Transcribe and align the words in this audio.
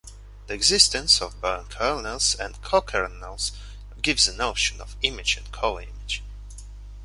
The 0.47 0.55
existence 0.55 1.21
of 1.21 1.39
both 1.41 1.69
kernels 1.69 2.33
and 2.33 2.59
cokernels 2.63 3.51
gives 4.01 4.27
a 4.27 4.33
notion 4.33 4.81
of 4.81 4.95
image 5.03 5.37
and 5.37 5.51
coimage. 5.51 6.23